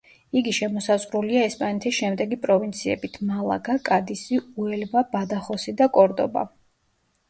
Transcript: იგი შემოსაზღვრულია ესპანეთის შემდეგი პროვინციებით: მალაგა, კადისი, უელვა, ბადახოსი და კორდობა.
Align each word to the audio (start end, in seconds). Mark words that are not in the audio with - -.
იგი 0.39 0.53
შემოსაზღვრულია 0.59 1.43
ესპანეთის 1.49 1.97
შემდეგი 1.99 2.41
პროვინციებით: 2.47 3.21
მალაგა, 3.31 3.79
კადისი, 3.93 4.43
უელვა, 4.65 5.09
ბადახოსი 5.17 5.81
და 5.81 5.95
კორდობა. 6.01 6.53